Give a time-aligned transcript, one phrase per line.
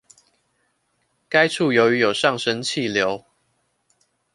[1.29, 3.23] 該處由於有上升氣流